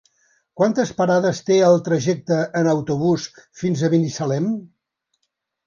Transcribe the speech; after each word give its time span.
Quantes 0.61 0.93
parades 1.01 1.41
té 1.49 1.57
el 1.67 1.77
trajecte 1.89 2.39
en 2.63 2.71
autobús 2.73 3.29
fins 3.63 3.87
a 3.87 3.93
Binissalem? 3.95 4.51